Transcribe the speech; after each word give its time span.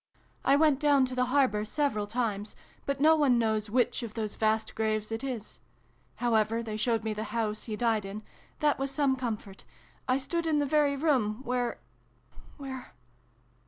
"I 0.43 0.55
went 0.55 0.79
down 0.79 1.05
to 1.05 1.13
the 1.13 1.25
harbour 1.25 1.63
several 1.63 2.07
times, 2.07 2.55
but 2.87 2.99
no 2.99 3.15
one 3.15 3.37
knows 3.37 3.69
which 3.69 4.01
of 4.01 4.15
those 4.15 4.33
vast 4.33 4.73
graves 4.73 5.11
it 5.11 5.23
is. 5.23 5.59
However, 6.15 6.63
they 6.63 6.75
showed 6.75 7.03
me 7.03 7.13
the 7.13 7.25
house 7.37 7.65
he 7.65 7.75
died 7.75 8.03
in: 8.03 8.23
that 8.61 8.79
was 8.79 8.89
some 8.89 9.15
comfort. 9.15 9.63
I 10.07 10.17
stood 10.17 10.47
in 10.47 10.57
the 10.57 10.65
very 10.65 10.95
room 10.95 11.43
where 11.43 11.81
where 12.57 12.95